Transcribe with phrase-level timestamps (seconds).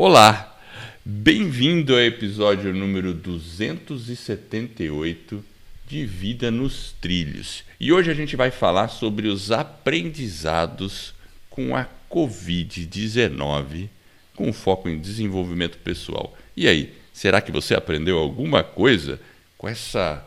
[0.00, 0.56] Olá,
[1.04, 5.44] bem-vindo ao episódio número 278
[5.88, 7.64] de Vida nos Trilhos.
[7.80, 11.12] E hoje a gente vai falar sobre os aprendizados
[11.50, 13.88] com a Covid-19,
[14.36, 16.32] com foco em desenvolvimento pessoal.
[16.56, 19.18] E aí, será que você aprendeu alguma coisa
[19.58, 20.24] com essa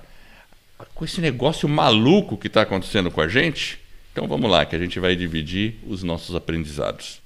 [0.93, 3.79] com esse negócio maluco que está acontecendo com a gente?
[4.11, 7.21] Então vamos lá, que a gente vai dividir os nossos aprendizados.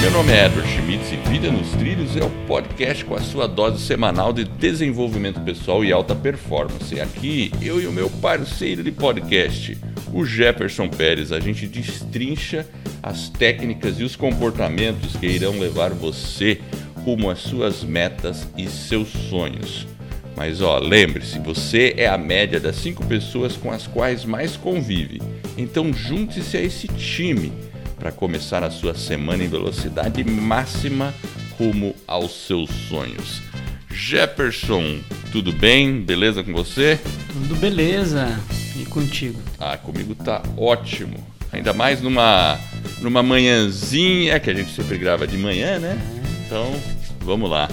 [0.00, 3.46] Meu nome é Edward Schmitz e Vida nos Trilhos é o podcast com a sua
[3.46, 6.98] dose semanal de desenvolvimento pessoal e alta performance.
[6.98, 9.76] Aqui, eu e o meu parceiro de podcast,
[10.10, 12.66] o Jefferson Pérez, a gente destrincha
[13.02, 16.58] as técnicas e os comportamentos que irão levar você
[17.04, 19.86] rumo às suas metas e seus sonhos.
[20.34, 25.20] Mas ó, lembre-se, você é a média das cinco pessoas com as quais mais convive.
[25.58, 27.52] Então junte-se a esse time
[28.00, 31.12] para começar a sua semana em velocidade máxima
[31.58, 33.42] rumo aos seus sonhos.
[33.90, 36.00] Jefferson, tudo bem?
[36.00, 36.98] Beleza com você?
[37.30, 38.40] Tudo beleza.
[38.74, 39.38] E contigo?
[39.58, 41.18] Ah, comigo tá ótimo.
[41.52, 42.58] Ainda mais numa
[43.02, 45.98] numa manhãzinha que a gente sempre grava de manhã, né?
[45.98, 46.46] É.
[46.46, 46.72] Então,
[47.20, 47.68] vamos lá.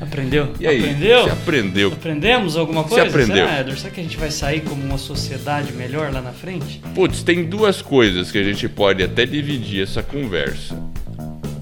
[0.00, 0.52] Aprendeu?
[0.60, 0.78] E aí?
[0.78, 1.24] Aprendeu?
[1.24, 1.92] Você aprendeu?
[1.92, 3.04] Aprendemos alguma coisa?
[3.04, 3.46] Você aprendeu?
[3.46, 3.80] Será, Edward?
[3.80, 6.80] Será que a gente vai sair como uma sociedade melhor lá na frente?
[6.94, 10.74] Putz, tem duas coisas que a gente pode até dividir essa conversa.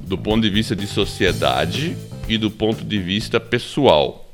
[0.07, 1.97] Do ponto de vista de sociedade
[2.29, 4.33] e do ponto de vista pessoal.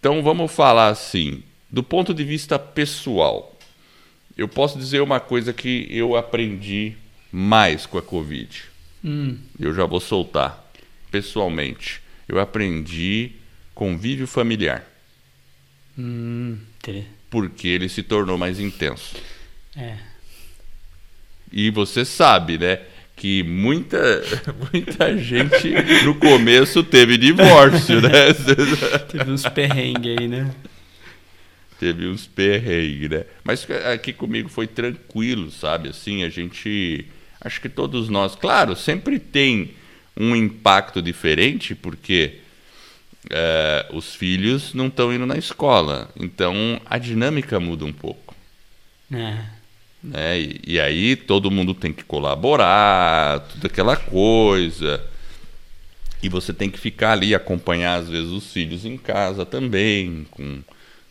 [0.00, 3.56] Então vamos falar assim, do ponto de vista pessoal.
[4.36, 6.94] Eu posso dizer uma coisa que eu aprendi
[7.30, 8.64] mais com a Covid.
[9.04, 9.36] Hum.
[9.60, 10.61] Eu já vou soltar
[11.12, 13.32] pessoalmente eu aprendi
[13.74, 14.84] convívio familiar.
[15.98, 16.56] Hum,
[17.28, 19.16] porque ele se tornou mais intenso.
[19.76, 19.96] É.
[21.52, 22.80] E você sabe, né?
[23.14, 23.98] Que muita,
[24.72, 25.70] muita gente
[26.04, 28.32] no começo teve divórcio, né?
[29.12, 30.54] teve uns perrengues aí, né?
[31.78, 33.24] Teve uns perrengues, né?
[33.44, 35.90] Mas aqui comigo foi tranquilo, sabe?
[35.90, 37.06] Assim, a gente.
[37.40, 38.34] Acho que todos nós.
[38.34, 39.74] Claro, sempre tem
[40.16, 42.38] um impacto diferente, porque
[43.30, 46.10] é, os filhos não estão indo na escola.
[46.16, 48.34] Então a dinâmica muda um pouco.
[49.12, 49.38] É.
[50.02, 50.40] Né?
[50.40, 55.02] E, e, aí todo mundo tem que colaborar, tudo aquela coisa.
[56.22, 60.60] E você tem que ficar ali, acompanhar às vezes os filhos em casa também, com,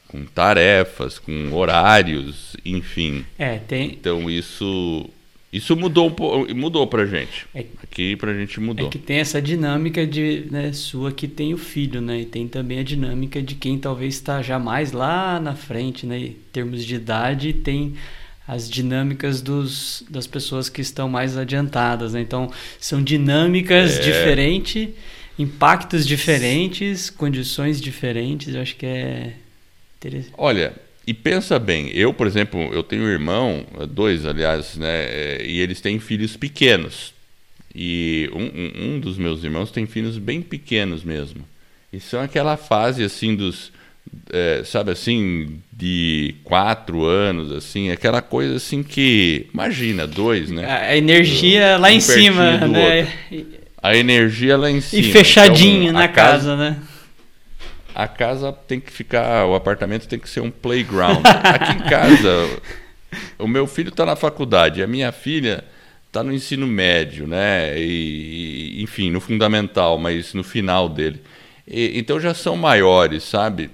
[0.08, 3.26] com tarefas, com horários, enfim.
[3.38, 3.88] É, tem...
[3.88, 5.10] Então isso
[5.52, 7.46] isso mudou um pouco, mudou pra gente.
[7.54, 8.88] É, Aqui pra gente mudou.
[8.88, 12.22] É que tem essa dinâmica de né, sua que tem o filho, né?
[12.22, 16.18] E tem também a dinâmica de quem talvez está já mais lá na frente, né?
[16.18, 17.96] Em termos de idade, tem
[18.48, 22.22] as dinâmicas dos, das pessoas que estão mais adiantadas, né?
[22.22, 24.02] Então, são dinâmicas é...
[24.02, 24.90] diferentes,
[25.38, 28.56] impactos diferentes, condições diferentes.
[28.56, 29.34] Eu acho que é
[29.98, 30.34] interessante.
[30.38, 30.74] Olha,
[31.06, 35.60] e pensa bem, eu, por exemplo, eu tenho um irmão, dois, aliás, né, é, e
[35.60, 37.14] eles têm filhos pequenos.
[37.74, 41.44] E um, um, dos meus irmãos tem filhos bem pequenos mesmo.
[41.92, 43.72] E são aquela fase, assim, dos,
[44.32, 50.66] é, sabe assim, de quatro anos, assim, aquela coisa assim que, imagina, dois, né?
[50.70, 53.08] A energia lá um em cima, né?
[53.32, 53.62] Outro.
[53.82, 55.02] A energia lá em cima.
[55.02, 56.80] E fechadinho então, na casa, casa, né?
[57.94, 61.26] A casa tem que ficar, o apartamento tem que ser um playground.
[61.26, 62.62] Aqui em casa,
[63.38, 65.64] o meu filho está na faculdade, a minha filha
[66.08, 67.80] está no ensino médio, né?
[67.80, 71.22] E, e, enfim, no fundamental, mas no final dele.
[71.68, 73.70] E, então já são maiores, sabe?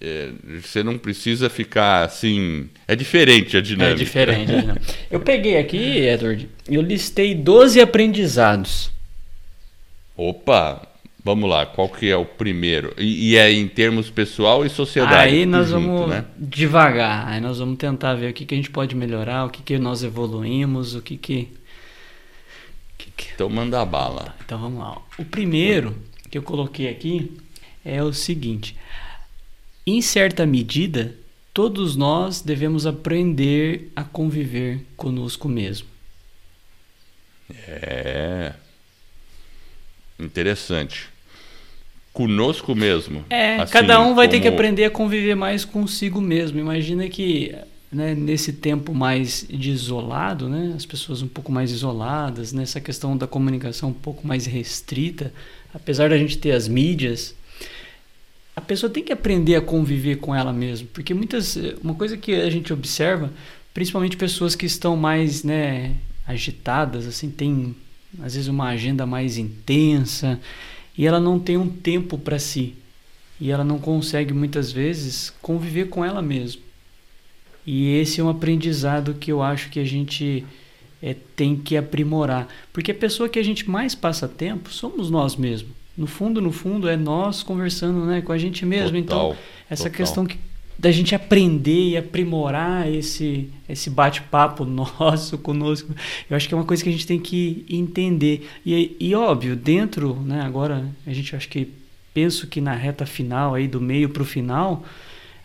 [0.00, 2.68] É, você não precisa ficar assim.
[2.86, 4.02] É diferente a dinâmica.
[4.02, 4.52] É diferente.
[5.10, 8.90] eu peguei aqui, Edward, eu listei 12 aprendizados.
[10.16, 10.86] Opa,
[11.22, 12.94] Vamos lá, qual que é o primeiro?
[12.96, 15.34] E, e, é em termos pessoal e sociedade.
[15.34, 16.24] Aí nós junto, vamos né?
[16.38, 19.62] devagar, aí nós vamos tentar ver o que, que a gente pode melhorar, o que,
[19.62, 21.48] que nós evoluímos, o que que...
[22.96, 23.34] que, que...
[23.34, 24.24] Então manda a bala.
[24.24, 24.96] Tá, então vamos lá.
[25.18, 25.94] O primeiro
[26.30, 27.36] que eu coloquei aqui
[27.84, 28.74] é o seguinte.
[29.86, 31.14] Em certa medida,
[31.52, 35.86] todos nós devemos aprender a conviver conosco mesmo.
[37.68, 38.54] É...
[40.18, 41.09] Interessante.
[42.12, 43.24] Conosco mesmo.
[43.30, 44.30] É, assim, cada um vai como...
[44.30, 46.58] ter que aprender a conviver mais consigo mesmo.
[46.58, 47.54] Imagina que
[47.92, 53.16] né, nesse tempo mais de isolado, né, as pessoas um pouco mais isoladas, nessa questão
[53.16, 55.32] da comunicação um pouco mais restrita,
[55.74, 57.34] apesar da gente ter as mídias,
[58.54, 62.34] a pessoa tem que aprender a conviver com ela mesma, porque muitas uma coisa que
[62.34, 63.32] a gente observa,
[63.74, 65.94] principalmente pessoas que estão mais, né,
[66.26, 67.74] agitadas, assim, tem
[68.20, 70.38] às vezes uma agenda mais intensa
[71.00, 72.74] e ela não tem um tempo para si.
[73.40, 76.60] E ela não consegue muitas vezes conviver com ela mesma.
[77.66, 80.44] E esse é um aprendizado que eu acho que a gente
[81.02, 82.48] é, tem que aprimorar.
[82.70, 85.72] Porque a pessoa que a gente mais passa tempo somos nós mesmos.
[85.96, 89.02] No fundo, no fundo, é nós conversando né, com a gente mesmo.
[89.02, 89.96] Total, então, essa total.
[89.96, 90.38] questão que,
[90.80, 95.94] da gente aprender e aprimorar esse, esse bate-papo nosso conosco,
[96.28, 98.48] eu acho que é uma coisa que a gente tem que entender.
[98.64, 101.68] E, e óbvio, dentro, né, agora a gente acho que
[102.14, 104.82] penso que na reta final, aí do meio para o final,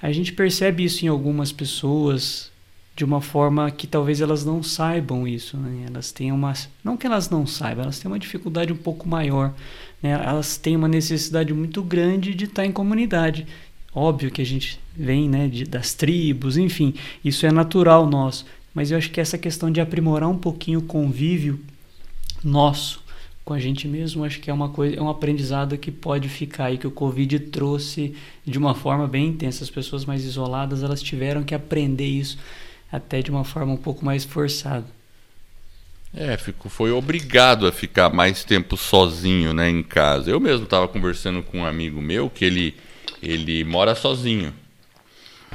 [0.02, 2.50] a gente percebe isso em algumas pessoas
[2.96, 5.86] de uma forma que talvez elas não saibam isso, né?
[5.90, 9.54] Elas têm uma, não que elas não saibam, elas têm uma dificuldade um pouco maior,
[10.02, 10.12] né?
[10.12, 13.46] Elas têm uma necessidade muito grande de estar em comunidade.
[13.96, 16.94] Óbvio que a gente vem, né, de, das tribos, enfim,
[17.24, 18.46] isso é natural nosso.
[18.74, 21.60] Mas eu acho que essa questão de aprimorar um pouquinho o convívio
[22.44, 23.06] nosso
[23.46, 26.66] com a gente mesmo, acho que é uma coisa, é um aprendizado que pode ficar
[26.66, 29.64] aí que o Covid trouxe de uma forma bem intensa.
[29.64, 32.40] As pessoas mais isoladas, elas tiveram que aprender isso
[32.92, 34.86] até de uma forma um pouco mais forçada.
[36.12, 40.32] É, fico, foi obrigado a ficar mais tempo sozinho, né, em casa.
[40.32, 42.74] Eu mesmo estava conversando com um amigo meu que ele
[43.26, 44.54] ele mora sozinho.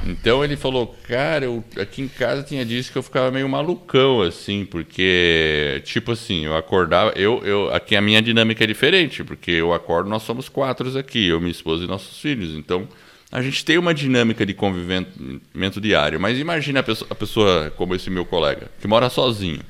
[0.05, 4.21] Então ele falou, cara, eu aqui em casa tinha dito que eu ficava meio malucão,
[4.21, 9.51] assim, porque, tipo assim, eu acordava, eu, eu, aqui a minha dinâmica é diferente, porque
[9.51, 12.87] eu acordo, nós somos quatro aqui, eu, minha esposa e nossos filhos, então
[13.31, 17.93] a gente tem uma dinâmica de convivimento diário, mas imagina a pessoa, a pessoa como
[17.93, 19.61] esse meu colega, que mora sozinho,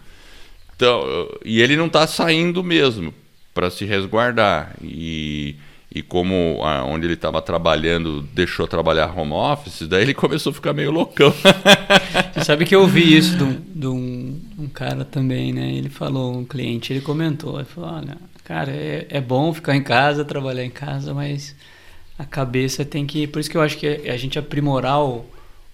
[0.73, 3.13] então, e ele não está saindo mesmo
[3.53, 5.57] para se resguardar, e
[5.93, 10.53] e como a, onde ele estava trabalhando deixou trabalhar home office, daí ele começou a
[10.53, 11.33] ficar meio loucão.
[12.33, 15.73] Você sabe que eu ouvi isso de, um, de um, um, cara também, né?
[15.73, 19.83] Ele falou, um cliente, ele comentou, ele falou, olha, cara, é, é bom ficar em
[19.83, 21.53] casa, trabalhar em casa, mas
[22.17, 23.27] a cabeça tem que...
[23.27, 25.25] Por isso que eu acho que a gente aprimorar o,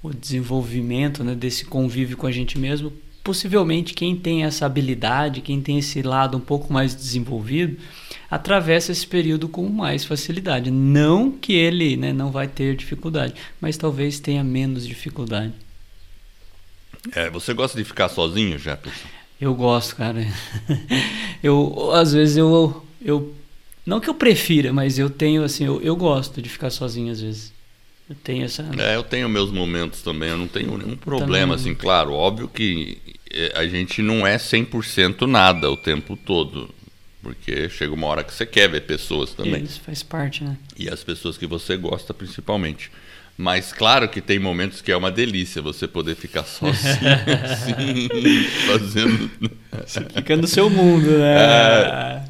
[0.01, 2.91] o desenvolvimento né, desse convívio com a gente mesmo,
[3.23, 7.77] possivelmente quem tem essa habilidade, quem tem esse lado um pouco mais desenvolvido
[8.29, 10.69] atravessa esse período com mais facilidade.
[10.71, 15.53] Não que ele né, não vai ter dificuldade, mas talvez tenha menos dificuldade.
[17.13, 19.07] É, você gosta de ficar sozinho, Jefferson?
[19.39, 20.25] Eu gosto, cara.
[21.43, 23.33] eu às vezes eu eu
[23.85, 27.21] não que eu prefira, mas eu tenho assim, eu, eu gosto de ficar sozinho às
[27.21, 27.53] vezes.
[28.09, 28.69] Eu tenho essa.
[28.77, 31.71] É, eu tenho meus momentos também, eu não tenho nenhum problema, também.
[31.71, 32.97] assim, claro, óbvio que
[33.29, 36.69] é, a gente não é 100% nada o tempo todo.
[37.27, 39.61] Porque chega uma hora que você quer ver pessoas também.
[39.61, 40.55] Isso faz parte, né?
[40.77, 42.89] E as pessoas que você gosta, principalmente.
[43.37, 47.05] Mas claro que tem momentos que é uma delícia você poder ficar sozinho,
[47.43, 49.29] assim, fazendo.
[49.85, 52.23] Você fica no seu mundo, né?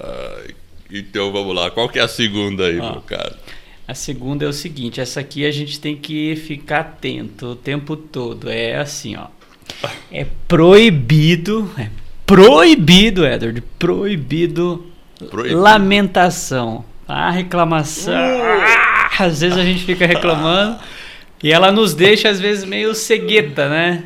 [0.00, 0.54] É...
[0.90, 3.38] então vamos lá, qual que é a segunda aí, Ó, meu cara?
[3.86, 7.98] A segunda é o seguinte, essa aqui a gente tem que ficar atento o tempo
[7.98, 8.48] todo.
[8.48, 9.26] É assim, ó.
[10.10, 11.90] É proibido, é
[12.26, 14.86] proibido, Edward, proibido,
[15.30, 15.60] proibido.
[15.60, 18.14] lamentação, a reclamação.
[18.14, 18.86] Uh.
[19.18, 20.78] Às vezes a gente fica reclamando
[21.42, 24.04] e ela nos deixa às vezes meio cegueta, né?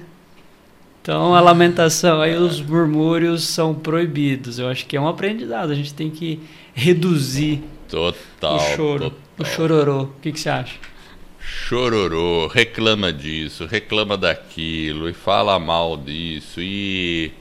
[1.02, 4.58] Então a lamentação, aí os murmúrios são proibidos.
[4.58, 5.72] Eu acho que é um aprendizado.
[5.72, 6.38] A gente tem que
[6.74, 9.18] reduzir total, o choro, total.
[9.38, 10.02] o chororô.
[10.02, 10.76] O que, que você acha?
[11.40, 17.32] Chororô, reclama disso, reclama daquilo e fala mal disso e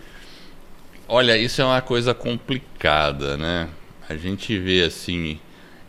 [1.12, 3.68] Olha, isso é uma coisa complicada, né?
[4.08, 5.40] A gente vê assim.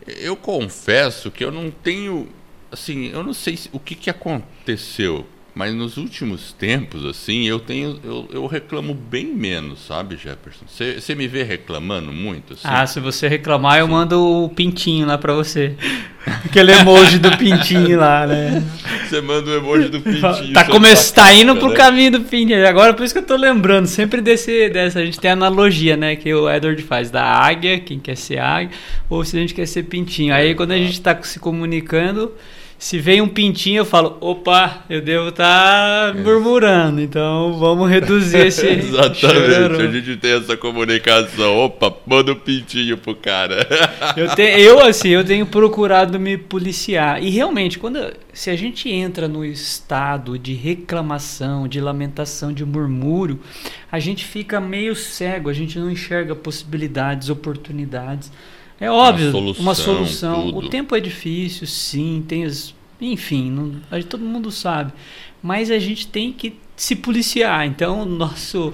[0.07, 2.27] Eu confesso que eu não tenho.
[2.71, 7.99] Assim, eu não sei o que, que aconteceu mas nos últimos tempos, assim, eu tenho.
[8.05, 10.65] Eu, eu reclamo bem menos, sabe, Jefferson?
[10.65, 12.53] Você me vê reclamando muito?
[12.53, 12.61] Assim?
[12.63, 13.91] Ah, se você reclamar, eu Sim.
[13.91, 15.75] mando o pintinho lá pra você.
[16.45, 18.63] Aquele emoji do pintinho lá, né?
[19.09, 20.53] Você manda o emoji do pintinho.
[20.53, 20.87] Tá, come...
[21.13, 21.75] tá indo pro né?
[21.75, 22.65] caminho do pintinho.
[22.65, 24.99] Agora, por isso que eu tô lembrando, sempre desse, dessa.
[24.99, 26.15] A gente tem a analogia, né?
[26.15, 28.71] Que o Edward faz da águia, quem quer ser águia,
[29.09, 30.33] ou se a gente quer ser pintinho.
[30.33, 32.31] Aí, quando a gente tá se comunicando
[32.81, 38.47] se vem um pintinho, eu falo, opa, eu devo estar tá murmurando, então vamos reduzir
[38.47, 38.65] esse.
[38.73, 41.59] Exatamente, a gente tem essa comunicação.
[41.59, 43.67] Opa, manda um pintinho pro cara.
[44.17, 47.21] eu, te, eu, assim, eu tenho procurado me policiar.
[47.21, 47.99] E realmente, quando
[48.33, 53.39] se a gente entra no estado de reclamação, de lamentação, de murmúrio,
[53.91, 58.31] a gente fica meio cego, a gente não enxerga possibilidades, oportunidades.
[58.81, 59.63] É óbvio, uma solução.
[59.63, 60.47] Uma solução.
[60.49, 62.73] O tempo é difícil, sim, tem as.
[62.99, 64.91] Enfim, não, todo mundo sabe.
[65.41, 67.65] Mas a gente tem que se policiar.
[67.65, 68.73] Então, nosso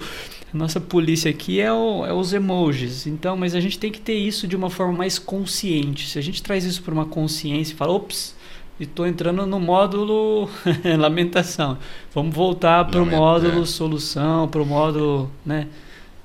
[0.54, 3.06] A nossa polícia aqui é, o, é, os emojis.
[3.06, 6.08] Então, mas a gente tem que ter isso de uma forma mais consciente.
[6.08, 8.34] Se a gente traz isso para uma consciência e fala, ops,
[8.80, 10.50] estou entrando no módulo
[10.98, 11.78] lamentação.
[12.14, 13.66] Vamos voltar para o módulo é.
[13.66, 15.68] solução, para o módulo, né?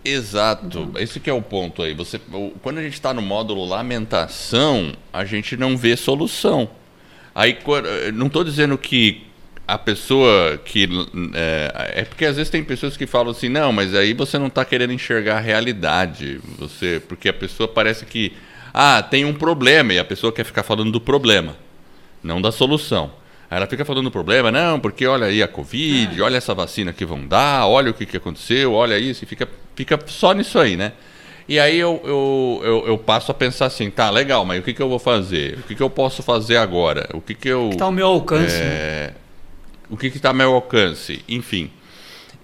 [0.05, 1.95] Exato, esse que é o ponto aí.
[1.95, 2.21] Você,
[2.61, 6.69] quando a gente está no módulo lamentação, a gente não vê solução.
[7.35, 7.57] Aí,
[8.13, 9.27] não estou dizendo que
[9.67, 10.89] a pessoa que.
[11.35, 14.49] É, é, porque às vezes tem pessoas que falam assim, não, mas aí você não
[14.49, 16.41] está querendo enxergar a realidade.
[16.59, 18.33] Você, porque a pessoa parece que.
[18.75, 21.57] Ah, tem um problema, e a pessoa quer ficar falando do problema,
[22.23, 23.13] não da solução.
[23.51, 26.23] Aí ela fica falando do problema, não, porque olha aí a Covid, é.
[26.23, 29.47] olha essa vacina que vão dar, olha o que, que aconteceu, olha isso, e fica,
[29.75, 30.93] fica só nisso aí, né?
[31.49, 34.73] E aí eu, eu, eu, eu, passo a pensar assim, tá, legal, mas o que,
[34.73, 35.59] que eu vou fazer?
[35.59, 37.09] O que, que eu posso fazer agora?
[37.13, 37.71] O que, que eu.
[37.71, 38.57] Está ao meu alcance.
[38.57, 39.13] É,
[39.91, 41.23] o que está ao meu alcance?
[41.29, 41.71] Enfim.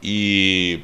[0.02, 0.80] E,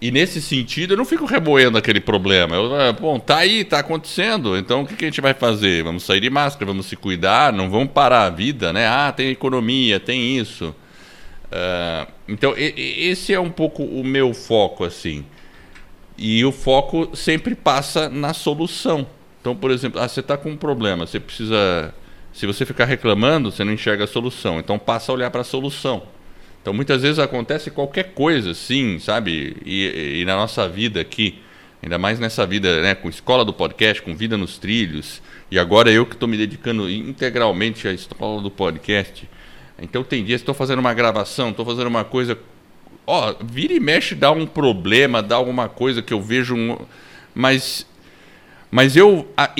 [0.00, 2.56] e nesse sentido, eu não fico remoendo aquele problema.
[2.56, 4.56] Eu, ah, bom, tá aí, tá acontecendo.
[4.56, 5.84] Então o que, que a gente vai fazer?
[5.84, 8.88] Vamos sair de máscara, vamos se cuidar, não vamos parar a vida, né?
[8.88, 10.74] Ah, tem economia, tem isso.
[11.46, 15.24] Uh, então, e, esse é um pouco o meu foco, assim.
[16.22, 19.06] E o foco sempre passa na solução.
[19.40, 21.94] Então, por exemplo, ah, você está com um problema, você precisa.
[22.30, 24.60] Se você ficar reclamando, você não enxerga a solução.
[24.60, 26.02] Então, passa a olhar para a solução.
[26.60, 29.56] Então, muitas vezes acontece qualquer coisa, sim, sabe?
[29.64, 31.40] E, e, na nossa vida aqui,
[31.82, 35.90] ainda mais nessa vida, né, com escola do podcast, com vida nos trilhos, e agora
[35.90, 39.26] eu que estou me dedicando integralmente à escola do podcast.
[39.80, 42.38] Então, tem dias que estou fazendo uma gravação, estou fazendo uma coisa
[43.10, 46.76] ó, vira e mexe dá um problema, dá alguma coisa que eu vejo um,
[47.34, 47.86] mas
[48.70, 49.50] mas eu a,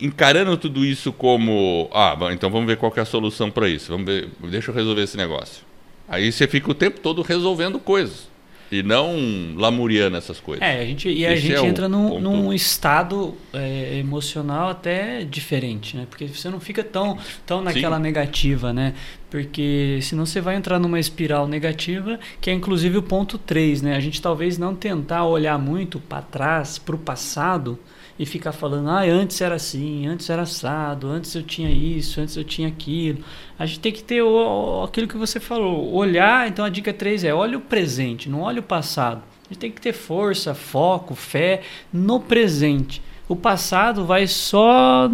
[0.00, 3.90] encarando tudo isso como, ah, então vamos ver qual é a solução para isso.
[3.90, 5.64] Vamos ver, deixa eu resolver esse negócio.
[6.08, 8.28] Aí você fica o tempo todo resolvendo coisas.
[8.70, 9.16] E não
[9.56, 10.62] lamuriando essas coisas.
[10.62, 15.24] É, a gente, e a Esse gente é entra num, num estado é, emocional até
[15.24, 16.06] diferente, né?
[16.08, 18.02] Porque você não fica tão, tão naquela Sim.
[18.02, 18.94] negativa, né?
[19.30, 23.96] Porque senão você vai entrar numa espiral negativa, que é inclusive o ponto 3, né?
[23.96, 27.78] A gente talvez não tentar olhar muito para trás, para o passado,
[28.18, 32.36] e ficar falando, ah, antes era assim, antes era assado, antes eu tinha isso, antes
[32.36, 33.22] eu tinha aquilo.
[33.58, 37.24] A gente tem que ter o, aquilo que você falou, olhar, então a dica 3
[37.24, 39.22] é olha o presente, não olha o passado.
[39.44, 43.02] A gente tem que ter força, foco, fé no presente.
[43.28, 45.10] O passado vai só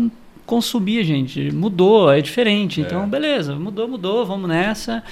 [0.46, 1.50] consumir, gente.
[1.50, 2.80] Mudou, é diferente.
[2.80, 2.84] É.
[2.84, 5.02] Então, beleza, mudou, mudou, vamos nessa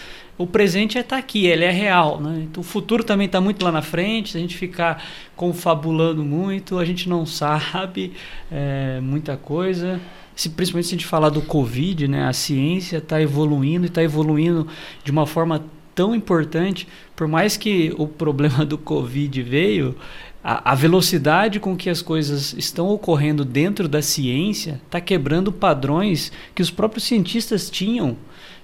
[0.40, 2.18] o presente é estar tá aqui, ele é real.
[2.18, 2.46] Né?
[2.50, 4.30] Então, o futuro também está muito lá na frente.
[4.30, 5.04] Se a gente ficar
[5.36, 8.14] confabulando muito, a gente não sabe
[8.50, 10.00] é, muita coisa.
[10.34, 12.24] Se, principalmente se a gente falar do Covid, né?
[12.24, 14.66] a ciência está evoluindo e está evoluindo
[15.04, 15.62] de uma forma
[15.94, 16.88] tão importante.
[17.14, 19.94] Por mais que o problema do Covid veio,
[20.42, 26.32] a, a velocidade com que as coisas estão ocorrendo dentro da ciência está quebrando padrões
[26.54, 28.16] que os próprios cientistas tinham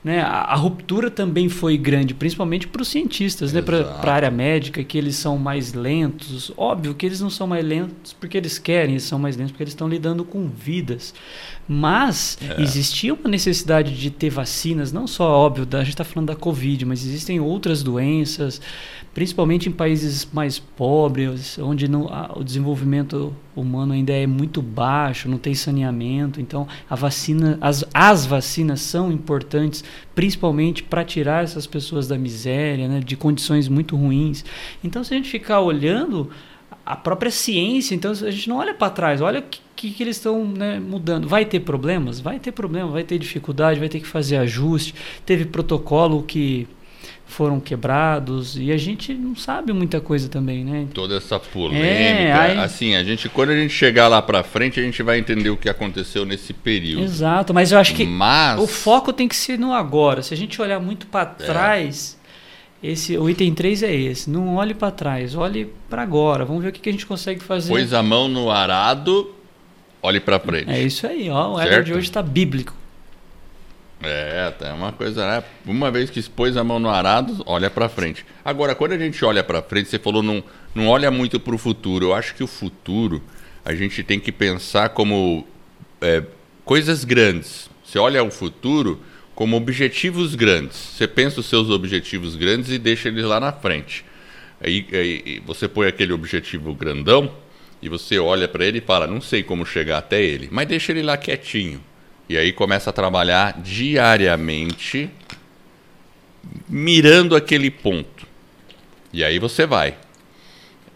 [0.07, 0.21] né?
[0.21, 3.61] A, a, ruptura também foi grande, principalmente para os cientistas, né?
[3.61, 6.53] para a área médica, que eles são mais lentos.
[6.57, 9.65] Óbvio que eles não são mais lentos porque eles querem, eles são mais lentos porque
[9.65, 11.13] eles estão lidando com vidas.
[11.67, 12.63] Mas é.
[12.63, 16.85] existia uma necessidade de ter vacinas, não só, óbvio, a gente está falando da Covid,
[16.85, 18.61] mas existem outras doenças,
[19.13, 25.29] principalmente em países mais pobres, onde não, a, o desenvolvimento humano ainda é muito baixo,
[25.29, 26.41] não tem saneamento.
[26.41, 29.83] Então, a vacina, as, as vacinas são importantes,
[30.15, 34.45] principalmente para tirar essas pessoas da miséria, né, de condições muito ruins.
[34.85, 36.31] Então, se a gente ficar olhando
[36.85, 39.45] a própria ciência, então a gente não olha para trás, olha o
[39.75, 41.27] que, que, eles estão né, mudando.
[41.27, 42.21] Vai ter problemas?
[42.21, 44.95] Vai ter problema, vai ter dificuldade, vai ter que fazer ajuste.
[45.25, 46.69] Teve protocolo que
[47.26, 50.87] foram quebrados e a gente não sabe muita coisa também, né?
[50.95, 52.59] Toda essa polêmica, é, aí...
[52.59, 55.56] assim, a gente quando a gente chegar lá para frente, a gente vai entender o
[55.56, 57.02] que aconteceu nesse período.
[57.02, 58.61] Exato, mas eu acho que mas...
[58.61, 60.23] o foco tem que ser no agora.
[60.23, 61.45] Se a gente olhar muito para é.
[61.45, 62.16] trás,
[62.83, 66.45] esse o item 3 é esse, não olhe para trás, olhe para agora.
[66.45, 67.68] Vamos ver o que, que a gente consegue fazer.
[67.68, 69.35] Pôs a mão no arado,
[70.00, 70.71] olhe para frente.
[70.71, 72.73] É isso aí, ó, o Éder de hoje está bíblico.
[74.03, 75.45] É, é uma coisa, né?
[75.65, 78.26] Uma vez que expôs a mão no arado, olha para frente.
[78.45, 81.59] Agora, quando a gente olha para frente, você falou não, não olha muito para o
[81.59, 82.07] futuro.
[82.07, 83.23] Eu acho que o futuro
[83.65, 85.47] a gente tem que pensar como
[86.00, 86.23] é,
[86.65, 87.71] coisas grandes.
[87.85, 89.00] Você olha o futuro
[89.35, 90.76] como objetivos grandes.
[90.76, 94.05] Você pensa os seus objetivos grandes e deixa eles lá na frente.
[94.61, 97.31] Aí, aí você põe aquele objetivo grandão
[97.83, 100.93] e você olha para ele e fala: não sei como chegar até ele, mas deixa
[100.93, 101.81] ele lá quietinho.
[102.28, 105.09] E aí começa a trabalhar diariamente,
[106.68, 108.26] mirando aquele ponto.
[109.12, 109.97] E aí você vai.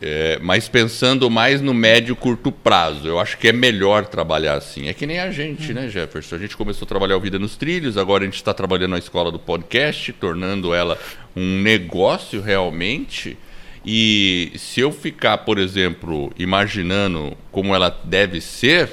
[0.03, 4.89] É, mas pensando mais no médio curto prazo, eu acho que é melhor trabalhar assim.
[4.89, 6.37] É que nem a gente, né, Jefferson?
[6.37, 8.99] A gente começou a trabalhar o Vida nos Trilhos, agora a gente está trabalhando a
[8.99, 10.99] escola do podcast, tornando ela
[11.37, 13.37] um negócio realmente.
[13.85, 18.91] E se eu ficar, por exemplo, imaginando como ela deve ser,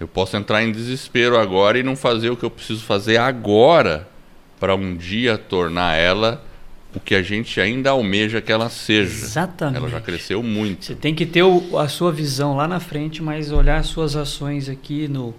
[0.00, 4.08] eu posso entrar em desespero agora e não fazer o que eu preciso fazer agora
[4.60, 6.44] para um dia tornar ela
[6.94, 9.24] o que a gente ainda almeja que ela seja.
[9.24, 9.76] Exatamente.
[9.76, 10.84] Ela já cresceu muito.
[10.84, 14.16] Você tem que ter o, a sua visão lá na frente, mas olhar as suas
[14.16, 15.34] ações aqui no,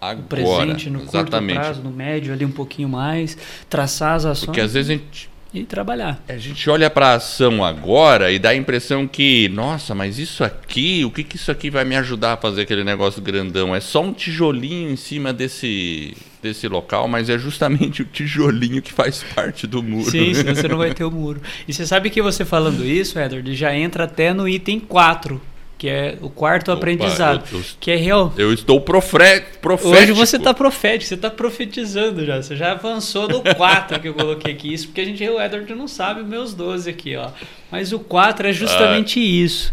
[0.00, 1.54] Agora, no presente, no exatamente.
[1.54, 3.36] curto prazo, no médio, ali um pouquinho mais,
[3.68, 6.22] traçar as ações Porque às vezes a gente, e trabalhar.
[6.28, 10.44] a gente olha para a ação agora e dá a impressão que, nossa, mas isso
[10.44, 13.74] aqui, o que, que isso aqui vai me ajudar a fazer aquele negócio grandão?
[13.74, 18.92] É só um tijolinho em cima desse, desse local, mas é justamente o tijolinho que
[18.92, 20.10] faz parte do muro.
[20.10, 21.40] Sim, senão você não vai ter o muro.
[21.66, 25.40] E você sabe que você falando isso, Edward, já entra até no item 4,
[25.80, 28.30] que é o quarto Opa, aprendizado, eu- eu- que é real.
[28.36, 29.40] Eu estou profre...
[29.62, 29.96] profético.
[30.02, 32.42] Hoje você está profético, você está profetizando já.
[32.42, 34.74] Você já avançou no 4 que eu coloquei aqui.
[34.74, 37.30] Isso porque a gente, o Edward não sabe os meus 12 aqui, ó.
[37.72, 39.72] Mas o 4 é justamente isso.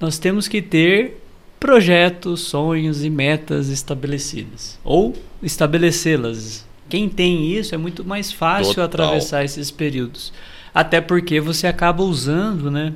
[0.00, 1.20] Nós temos que ter
[1.60, 4.78] projetos, sonhos e metas estabelecidas.
[4.82, 6.66] Ou estabelecê-las.
[6.88, 8.84] Quem tem isso é muito mais fácil Total.
[9.08, 10.32] atravessar esses períodos.
[10.74, 12.94] Até porque você acaba usando, né?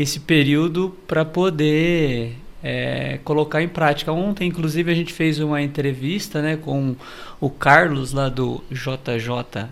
[0.00, 4.12] Esse período para poder é, colocar em prática.
[4.12, 6.94] Ontem, inclusive, a gente fez uma entrevista né, com
[7.40, 9.66] o Carlos lá do JJ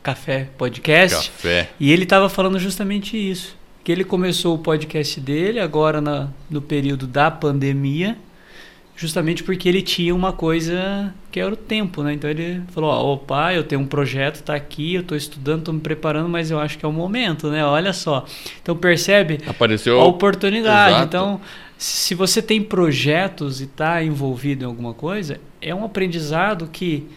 [0.00, 1.70] Café Podcast Café.
[1.78, 3.56] e ele estava falando justamente isso.
[3.82, 8.16] Que ele começou o podcast dele agora na, no período da pandemia,
[8.96, 12.12] justamente porque ele tinha uma coisa que era o tempo, né?
[12.12, 15.72] Então ele falou: ó, opa, eu tenho um projeto, tá aqui, eu tô estudando, tô
[15.72, 17.64] me preparando, mas eu acho que é o momento, né?
[17.64, 18.24] Olha só.
[18.60, 20.00] Então percebe Apareceu.
[20.00, 20.96] a oportunidade.
[20.96, 21.06] Exato.
[21.06, 21.40] Então,
[21.78, 27.08] se você tem projetos e está envolvido em alguma coisa, é um aprendizado que,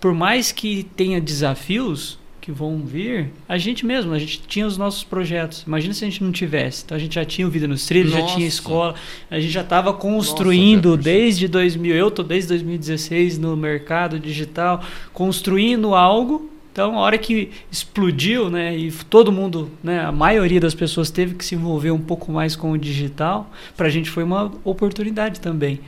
[0.00, 4.76] por mais que tenha desafios que vão vir, a gente mesmo, a gente tinha os
[4.76, 5.64] nossos projetos.
[5.66, 6.82] Imagina se a gente não tivesse.
[6.84, 8.34] Então a gente já tinha o Vida nos Trilhos, já Nossa.
[8.34, 8.94] tinha escola,
[9.30, 11.02] a gente já estava construindo Jefferson.
[11.02, 17.52] desde 2000, eu tô desde 2016 no mercado digital, construindo algo então, a hora que
[17.70, 22.00] explodiu, né, e todo mundo, né, a maioria das pessoas teve que se envolver um
[22.00, 25.78] pouco mais com o digital, para a gente foi uma oportunidade também.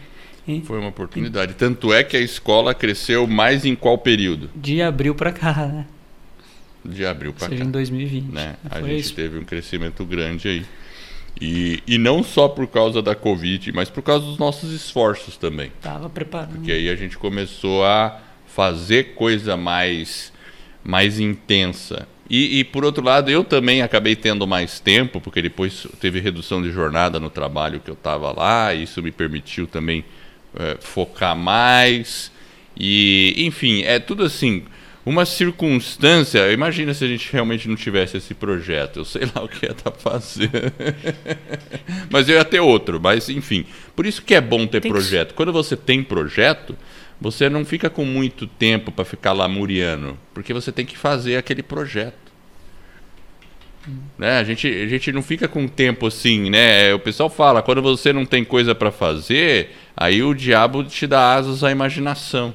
[0.47, 0.63] hein?
[0.65, 1.55] Foi uma oportunidade.
[1.55, 4.49] Tanto é que a escola cresceu mais em qual período?
[4.55, 5.87] De abril para cá, né?
[6.89, 7.69] De abril Ou para seja, cá.
[7.69, 8.33] em 2020.
[8.33, 8.57] né?
[8.71, 9.15] A gente isso.
[9.15, 10.67] teve um crescimento grande aí.
[11.41, 15.71] E, e não só por causa da Covid, mas por causa dos nossos esforços também.
[15.83, 16.53] Tava preparando.
[16.53, 20.33] Porque aí a gente começou a fazer coisa mais,
[20.83, 22.09] mais intensa.
[22.29, 26.61] E, e, por outro lado, eu também acabei tendo mais tempo, porque depois teve redução
[26.61, 30.05] de jornada no trabalho que eu estava lá, e isso me permitiu também
[30.59, 32.33] eh, focar mais.
[32.77, 34.65] E, enfim, é tudo assim.
[35.07, 39.49] Uma circunstância, imagina se a gente realmente não tivesse esse projeto, eu sei lá o
[39.49, 40.51] que ia estar fazendo.
[42.11, 43.65] mas eu ia ter outro, mas enfim.
[43.95, 45.33] Por isso que é bom ter Tem que- projeto.
[45.35, 46.77] Quando você tem projeto,
[47.21, 51.63] você não fica com muito tempo para ficar lamuriando, porque você tem que fazer aquele
[51.63, 52.27] projeto.
[54.19, 54.41] Né?
[54.41, 56.93] A, gente, a gente não fica com tempo assim, né?
[56.93, 61.35] O pessoal fala, quando você não tem coisa para fazer, aí o diabo te dá
[61.37, 62.53] asas à imaginação.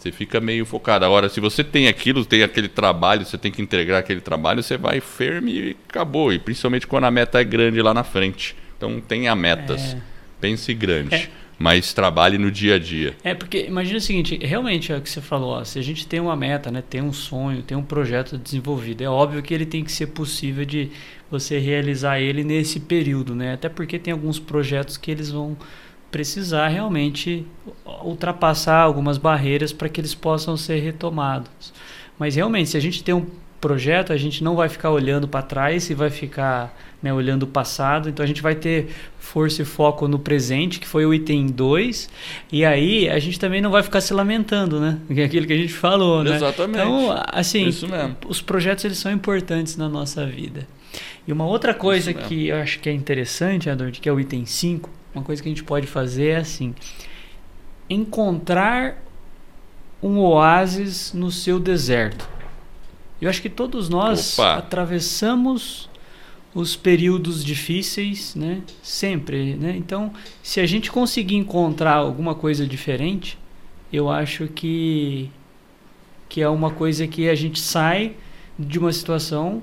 [0.00, 1.04] Você fica meio focado.
[1.04, 4.78] Agora, se você tem aquilo, tem aquele trabalho, você tem que entregar aquele trabalho, você
[4.78, 6.32] vai firme e acabou.
[6.32, 8.56] E principalmente quando a meta é grande lá na frente.
[8.78, 9.92] Então tenha metas.
[9.92, 9.98] É.
[10.40, 11.14] Pense grande.
[11.14, 11.28] É.
[11.58, 13.14] Mas trabalhe no dia a dia.
[13.22, 16.06] É, porque imagina o seguinte, realmente é o que você falou, ó, se a gente
[16.06, 19.66] tem uma meta, né, tem um sonho, tem um projeto desenvolvido, é óbvio que ele
[19.66, 20.90] tem que ser possível de
[21.30, 23.52] você realizar ele nesse período, né?
[23.52, 25.54] Até porque tem alguns projetos que eles vão
[26.10, 27.46] precisar realmente
[28.02, 31.72] ultrapassar algumas barreiras para que eles possam ser retomados.
[32.18, 33.26] Mas realmente, se a gente tem um
[33.60, 37.46] projeto, a gente não vai ficar olhando para trás e vai ficar né, olhando o
[37.46, 38.08] passado.
[38.08, 42.08] Então a gente vai ter força e foco no presente, que foi o item 2.
[42.50, 44.98] E aí a gente também não vai ficar se lamentando, né?
[45.12, 46.36] Que é aquilo que a gente falou, né?
[46.36, 46.80] Exatamente.
[46.80, 47.68] Então, assim,
[48.26, 50.66] os projetos eles são importantes na nossa vida.
[51.26, 54.46] E uma outra coisa que eu acho que é interessante, Adord, que é o item
[54.46, 56.74] 5, uma coisa que a gente pode fazer é assim:
[57.88, 59.02] encontrar
[60.02, 62.28] um oásis no seu deserto.
[63.20, 64.54] Eu acho que todos nós Opa.
[64.54, 65.90] atravessamos
[66.54, 68.62] os períodos difíceis, né?
[68.82, 69.76] Sempre, né?
[69.76, 73.38] Então, se a gente conseguir encontrar alguma coisa diferente,
[73.92, 75.30] eu acho que
[76.28, 78.14] que é uma coisa que a gente sai
[78.56, 79.62] de uma situação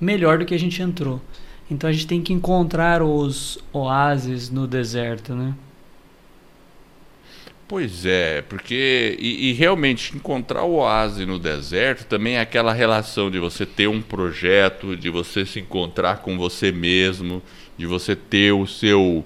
[0.00, 1.22] melhor do que a gente entrou.
[1.70, 5.54] Então a gente tem que encontrar os oásis no deserto, né?
[7.68, 13.28] Pois é, porque e, e, realmente encontrar o oásis no deserto também é aquela relação
[13.28, 17.42] de você ter um projeto, de você se encontrar com você mesmo,
[17.76, 19.24] de você ter o seu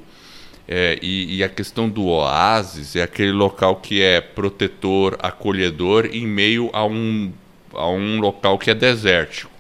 [0.72, 6.24] é, e, e, a questão do oásis é aquele local que é protetor, acolhedor em
[6.24, 7.33] meio a um,
[7.74, 9.50] a um local que é desértico.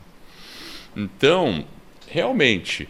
[0.96, 1.64] Então,
[2.10, 2.88] realmente,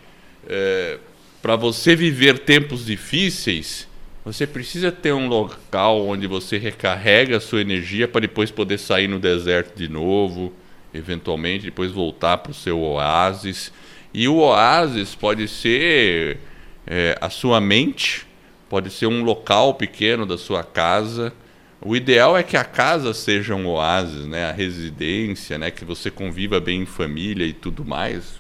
[0.49, 0.99] é,
[1.43, 3.87] para você viver tempos difíceis,
[4.25, 9.09] você precisa ter um local onde você recarrega a sua energia para depois poder sair
[9.09, 10.53] no deserto de novo,
[10.93, 13.73] eventualmente depois voltar para o seu oásis.
[14.13, 16.39] E o oásis pode ser
[16.87, 18.27] é, a sua mente,
[18.69, 21.33] pode ser um local pequeno da sua casa.
[21.81, 24.51] O ideal é que a casa seja um oásis, né?
[24.51, 25.71] a residência, né?
[25.71, 28.40] que você conviva bem em família e tudo mais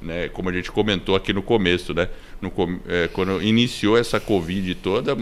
[0.00, 2.08] né, como a gente comentou aqui no começo, né,
[2.40, 2.52] no,
[2.86, 5.16] é, quando iniciou essa Covid toda,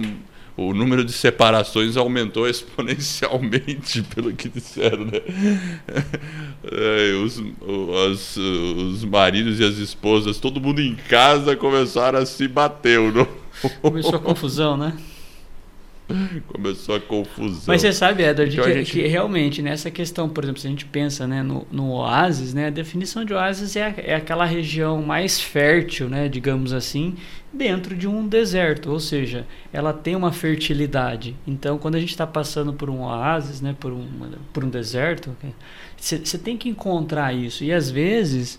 [0.57, 5.21] o número de separações aumentou exponencialmente, pelo que disseram, né?
[6.71, 12.49] É, os, os, os, maridos e as esposas, todo mundo em casa começaram a se
[12.49, 13.01] bater.
[13.01, 13.27] Não?
[13.81, 14.93] Começou a confusão, né?
[16.49, 17.65] Começou a confusão.
[17.67, 18.93] Mas você sabe, Edward, então, que, gente...
[18.93, 22.69] que, realmente nessa questão, por exemplo, se a gente pensa né, no, no oásis, né,
[22.69, 27.15] a definição de oásis é, é aquela região mais fértil, né, digamos assim,
[27.53, 31.37] dentro de um deserto, ou seja, ela tem uma fertilidade.
[31.47, 34.07] Então, quando a gente está passando por um oásis, né, por, um,
[34.53, 35.37] por um deserto,
[35.99, 37.65] você tem que encontrar isso.
[37.65, 38.59] E às vezes,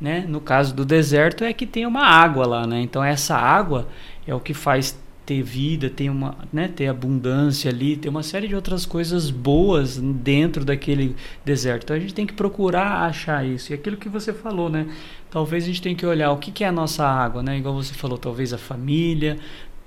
[0.00, 2.66] né, no caso do deserto, é que tem uma água lá.
[2.66, 2.80] Né?
[2.80, 3.88] Então, essa água
[4.26, 8.46] é o que faz ter vida, ter uma, né, ter abundância ali, ter uma série
[8.46, 11.82] de outras coisas boas dentro daquele deserto.
[11.82, 13.72] Então a gente tem que procurar achar isso.
[13.72, 14.86] E aquilo que você falou, né?
[15.28, 17.58] Talvez a gente tenha que olhar o que, que é a nossa água, né?
[17.58, 19.36] Igual você falou, talvez a família,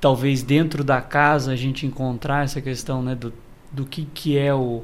[0.02, 3.34] talvez dentro da casa a gente encontrar essa questão, né, do,
[3.72, 4.84] do que, que é o,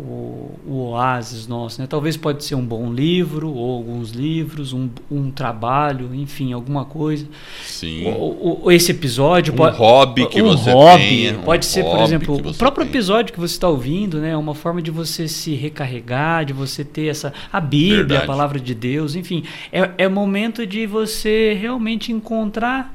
[0.00, 1.80] o, o oásis nosso.
[1.80, 1.86] Né?
[1.86, 7.26] Talvez pode ser um bom livro, ou alguns livros, um, um trabalho, enfim, alguma coisa.
[7.64, 8.06] Sim.
[8.06, 9.52] O, o, esse episódio...
[9.52, 11.34] Um pode, hobby que um você hobby, tenha.
[11.38, 12.92] Pode ser, por exemplo, o próprio tem.
[12.92, 14.30] episódio que você está ouvindo, né?
[14.30, 17.32] É uma forma de você se recarregar, de você ter essa...
[17.52, 18.24] A Bíblia, Verdade.
[18.24, 19.44] a Palavra de Deus, enfim.
[19.70, 22.94] É, é momento de você realmente encontrar,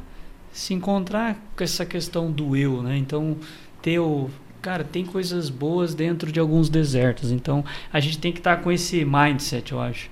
[0.51, 2.97] se encontrar com essa questão do eu, né?
[2.97, 3.37] Então,
[3.81, 4.29] ter o
[4.65, 7.31] cara, tem coisas boas dentro de alguns desertos.
[7.31, 10.09] Então, a gente tem que estar tá com esse mindset, eu acho.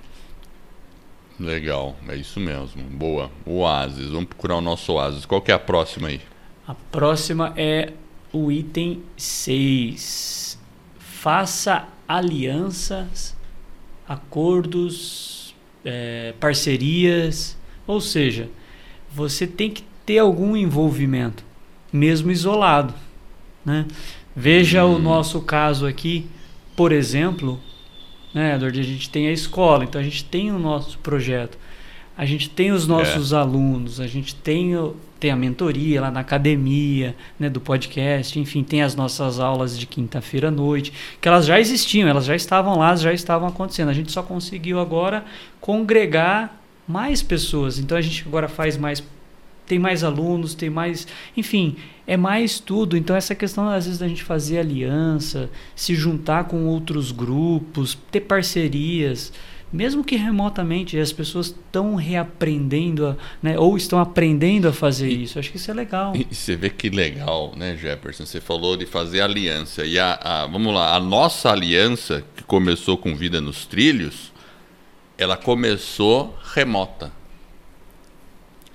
[1.40, 2.84] Legal, é isso mesmo.
[2.84, 3.32] Boa.
[3.44, 5.26] Oásis, vamos procurar o nosso oásis.
[5.26, 6.20] Qual que é a próxima aí?
[6.68, 7.94] A próxima é
[8.32, 10.56] o item 6.
[11.00, 13.36] Faça alianças,
[14.06, 15.52] acordos,
[15.84, 17.56] é, parcerias.
[17.88, 18.48] Ou seja,
[19.10, 21.44] você tem que ter algum envolvimento,
[21.92, 22.94] mesmo isolado.
[23.64, 23.84] Né?
[24.36, 26.26] Veja o nosso caso aqui,
[26.74, 27.60] por exemplo,
[28.34, 28.80] né, Edward?
[28.80, 31.56] A gente tem a escola, então a gente tem o nosso projeto,
[32.16, 33.36] a gente tem os nossos é.
[33.36, 34.72] alunos, a gente tem,
[35.20, 39.86] tem a mentoria lá na academia, né, do podcast, enfim, tem as nossas aulas de
[39.86, 43.88] quinta-feira à noite, que elas já existiam, elas já estavam lá, já estavam acontecendo.
[43.88, 45.24] A gente só conseguiu agora
[45.60, 47.78] congregar mais pessoas.
[47.78, 49.02] Então a gente agora faz mais
[49.66, 51.06] tem mais alunos, tem mais.
[51.36, 52.96] Enfim, é mais tudo.
[52.96, 58.20] Então, essa questão, às vezes, da gente fazer aliança, se juntar com outros grupos, ter
[58.20, 59.32] parcerias,
[59.72, 65.24] mesmo que remotamente, as pessoas estão reaprendendo, a, né, ou estão aprendendo a fazer e,
[65.24, 65.38] isso.
[65.38, 66.14] Acho que isso é legal.
[66.14, 68.24] E você vê que legal, né, Jefferson?
[68.24, 69.84] Você falou de fazer aliança.
[69.84, 74.32] E a, a vamos lá, a nossa aliança, que começou com Vida nos Trilhos,
[75.18, 77.10] ela começou remota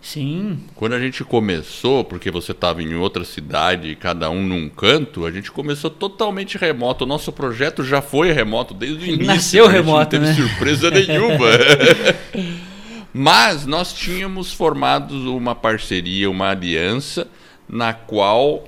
[0.02, 0.60] Sim.
[0.76, 5.32] Quando a gente começou, porque você estava em outra cidade, cada um num canto, a
[5.32, 7.04] gente começou totalmente remoto.
[7.04, 9.26] O nosso projeto já foi remoto desde o início.
[9.26, 10.34] Nasceu remoto, não teve né?
[10.34, 11.46] surpresa nenhuma.
[13.14, 17.28] Mas nós tínhamos formado uma parceria, uma aliança,
[17.68, 18.66] na qual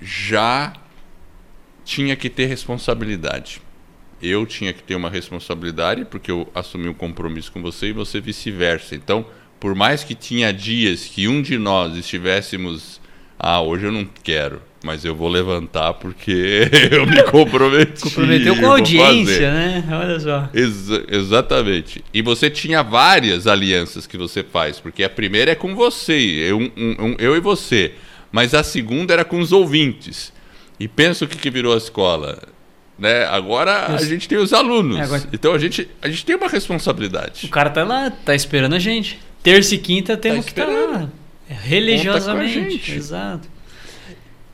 [0.00, 0.74] já
[1.84, 3.60] tinha que ter responsabilidade.
[4.20, 8.20] Eu tinha que ter uma responsabilidade, porque eu assumi um compromisso com você e você
[8.20, 8.94] vice-versa.
[8.94, 9.24] Então,
[9.60, 13.00] por mais que tinha dias que um de nós estivéssemos,
[13.38, 18.02] ah, hoje eu não quero, mas eu vou levantar porque eu me comprometi.
[18.02, 19.84] Comprometeu com a audiência, né?
[19.90, 20.48] Olha só.
[20.54, 22.04] Ex exatamente.
[22.14, 26.58] E você tinha várias alianças que você faz, porque a primeira é com você, eu,
[26.58, 27.94] um, um, eu e você,
[28.30, 30.32] mas a segunda era com os ouvintes.
[30.78, 32.38] E pensa o que, que virou a escola.
[32.96, 33.24] Né?
[33.26, 34.04] Agora Isso.
[34.04, 34.98] a gente tem os alunos.
[34.98, 35.22] É, agora...
[35.32, 37.46] Então a gente, a gente tem uma responsabilidade.
[37.46, 39.18] O cara tá lá, tá esperando a gente
[39.52, 40.78] terça e quinta temos Tá que estar lá.
[40.80, 41.12] esperando.
[41.48, 42.92] Religiosamente.
[42.92, 43.48] Exato.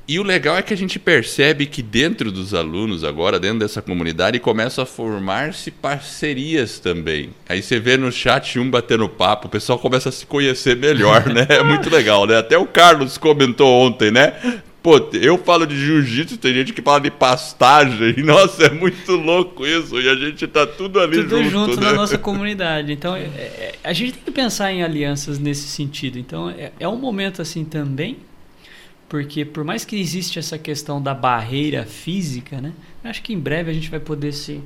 [0.06, 3.80] E o legal é que a gente percebe que dentro dos alunos agora, dentro dessa
[3.80, 7.30] comunidade, começam a formar-se parcerias também.
[7.48, 11.26] Aí você vê no chat um batendo papo, o pessoal começa a se conhecer melhor,
[11.32, 11.46] né?
[11.48, 12.36] É muito legal, né?
[12.36, 14.34] Até o Carlos comentou ontem, né?
[14.84, 18.16] Pô, eu falo de jiu-jitsu, tem gente que fala de pastagem.
[18.22, 19.98] Nossa, é muito louco isso.
[19.98, 21.86] E a gente tá tudo ali Tudo junto, junto né?
[21.86, 22.92] na nossa comunidade.
[22.92, 26.18] Então, é- é- a gente tem que pensar em alianças nesse sentido.
[26.18, 28.18] Então, é, é um momento assim também,
[29.08, 32.74] porque por mais que existe essa questão da barreira física, né?
[33.02, 34.60] Acho que em breve a gente vai poder se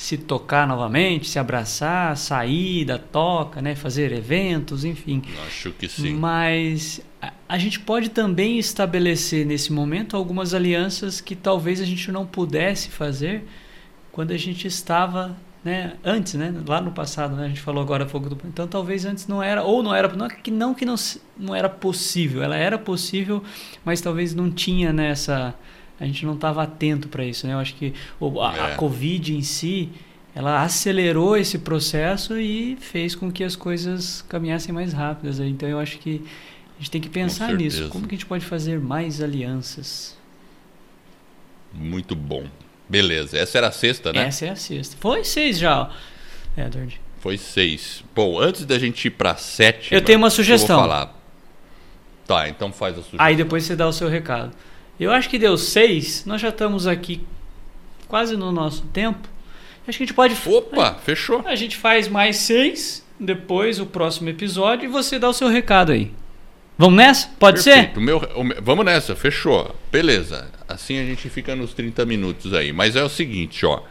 [0.00, 3.74] se tocar novamente, se abraçar, sair da toca, né?
[3.74, 5.22] Fazer eventos, enfim.
[5.46, 6.14] Acho que sim.
[6.14, 12.10] Mas a, a gente pode também estabelecer nesse momento algumas alianças que talvez a gente
[12.10, 13.44] não pudesse fazer
[14.10, 18.06] quando a gente estava, né, antes, né, lá no passado, né, a gente falou agora
[18.06, 20.84] pouco do, então talvez antes não era ou não era, não é que não que
[20.86, 20.96] não,
[21.38, 23.44] não era possível, ela era possível,
[23.84, 25.54] mas talvez não tinha nessa
[26.00, 27.52] a gente não estava atento para isso, né?
[27.52, 27.92] Eu acho que
[28.40, 28.74] a, a É.
[28.76, 29.90] Covid em si,
[30.34, 35.38] ela acelerou esse processo e fez com que as coisas caminhassem mais rápidas.
[35.38, 36.22] Então eu acho que
[36.76, 37.88] a gente tem que pensar nisso.
[37.90, 40.16] Como que a gente pode fazer mais alianças?
[41.72, 42.44] Muito bom.
[42.88, 44.26] Beleza, essa era a sexta, né?
[44.26, 44.96] Essa é a sexta.
[44.98, 45.90] Foi seis já, ó,
[46.60, 47.00] Edward.
[47.20, 48.02] Foi seis.
[48.14, 49.96] Bom, antes da gente ir pra sétima...
[49.96, 50.76] Eu tenho uma sugestão.
[50.76, 51.20] Eu vou falar.
[52.26, 53.20] Tá, então faz a sugestão.
[53.24, 54.52] Aí depois você dá o seu recado.
[55.00, 56.24] Eu acho que deu seis.
[56.26, 57.22] Nós já estamos aqui
[58.06, 59.26] quase no nosso tempo.
[59.88, 60.36] Acho que a gente pode.
[60.46, 61.42] Opa, fechou.
[61.46, 63.04] A gente faz mais seis.
[63.18, 66.10] Depois o próximo episódio e você dá o seu recado aí.
[66.78, 67.28] Vamos nessa?
[67.38, 67.98] Pode Perfeito.
[67.98, 69.74] O meu, meu- vamos nessa, fechou.
[69.92, 70.50] Beleza.
[70.66, 72.72] Assim a gente fica nos 30 minutos aí.
[72.72, 73.82] Mas é o seguinte, ó.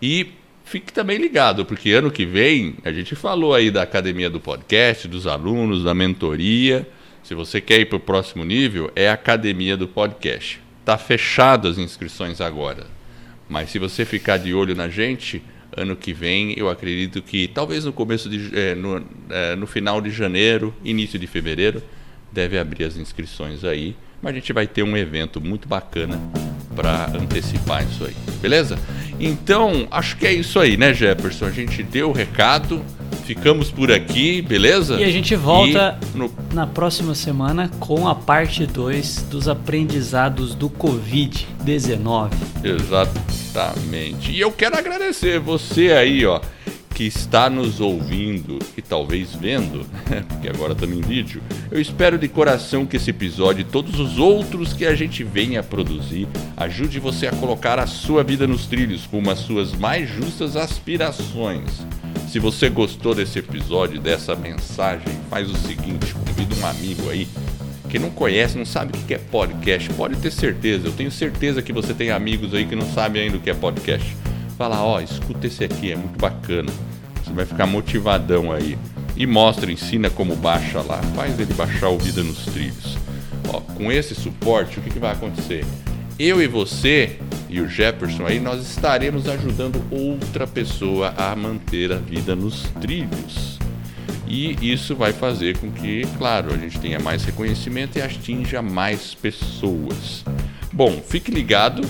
[0.00, 0.32] E
[0.72, 5.06] fique também ligado, porque ano que vem a gente falou aí da academia do podcast,
[5.06, 6.88] dos alunos, da mentoria.
[7.22, 10.62] Se você quer ir para o próximo nível, é a academia do podcast.
[10.80, 12.86] Está fechado as inscrições agora.
[13.50, 15.42] Mas se você ficar de olho na gente,
[15.76, 20.00] ano que vem eu acredito que talvez no começo de eh, no, eh, no final
[20.00, 21.82] de janeiro, início de fevereiro,
[22.32, 23.94] deve abrir as inscrições aí.
[24.22, 26.18] Mas a gente vai ter um evento muito bacana
[26.74, 28.78] para antecipar isso aí, beleza?
[29.20, 31.46] Então, acho que é isso aí, né, Jefferson?
[31.46, 32.82] A gente deu o recado,
[33.24, 35.00] ficamos por aqui, beleza?
[35.00, 40.68] E a gente volta no na próxima semana com a parte 2 dos aprendizados do
[40.68, 42.30] Covid-19.
[42.64, 44.32] Exatamente.
[44.32, 46.40] E eu quero agradecer você aí, ó,
[46.94, 49.86] que está nos ouvindo e talvez vendo,
[50.28, 51.42] porque agora estamos em vídeo.
[51.70, 55.60] Eu espero de coração que esse episódio e todos os outros que a gente venha
[55.60, 60.08] a produzir ajude você a colocar a sua vida nos trilhos com as suas mais
[60.08, 61.84] justas aspirações.
[62.28, 67.26] Se você gostou desse episódio, dessa mensagem, faz o seguinte, convida um amigo aí
[67.92, 70.88] quem não conhece, não sabe o que é podcast, pode ter certeza.
[70.88, 73.54] Eu tenho certeza que você tem amigos aí que não sabem ainda o que é
[73.54, 74.16] podcast.
[74.62, 76.72] Fala, ó, escuta esse aqui, é muito bacana.
[77.16, 78.78] Você vai ficar motivadão aí.
[79.16, 81.02] E mostra, ensina como baixa lá.
[81.16, 82.96] Faz ele baixar o Vida nos Trilhos.
[83.48, 85.64] Ó, com esse suporte, o que, que vai acontecer?
[86.16, 87.18] Eu e você
[87.50, 93.58] e o Jefferson aí, nós estaremos ajudando outra pessoa a manter a vida nos trilhos.
[94.28, 99.12] E isso vai fazer com que, claro, a gente tenha mais reconhecimento e atinja mais
[99.12, 100.24] pessoas.
[100.72, 101.82] Bom, fique ligado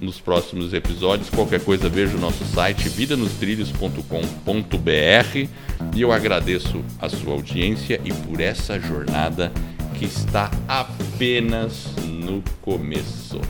[0.00, 1.30] nos próximos episódios.
[1.30, 5.48] Qualquer coisa, veja o nosso site vidanostrilhos.com.br
[5.94, 9.52] e eu agradeço a sua audiência e por essa jornada
[9.98, 13.40] que está apenas no começo.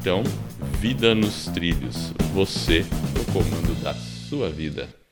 [0.00, 0.22] Então,
[0.80, 2.12] Vida nos Trilhos.
[2.34, 5.05] Você no comando da sua vida.